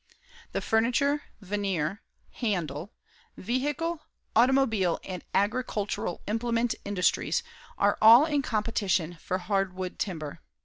[0.53, 2.01] The furniture, veneer,
[2.31, 2.91] handle,
[3.37, 4.01] vehicle,
[4.35, 7.43] automobile and agricultural implement industries
[7.77, 10.41] all are in competition for hardwood timber.